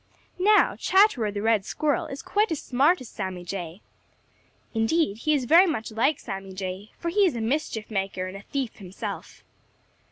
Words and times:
Now 0.39 0.75
Chatterer 0.77 1.29
the 1.29 1.43
Red 1.43 1.63
Squirrel 1.63 2.07
is 2.07 2.23
quite 2.23 2.51
as 2.51 2.59
smart 2.59 3.01
as 3.01 3.07
Sammy 3.07 3.43
Jay. 3.43 3.81
Indeed, 4.73 5.17
he 5.19 5.35
is 5.35 5.45
very 5.45 5.67
much 5.67 5.91
like 5.91 6.19
Sammy 6.19 6.53
Jay, 6.53 6.89
for 6.97 7.09
he 7.09 7.23
is 7.27 7.35
a 7.35 7.39
mischief 7.39 7.91
maker 7.91 8.25
and 8.25 8.35
a 8.35 8.41
thief 8.41 8.77
himself. 8.77 9.43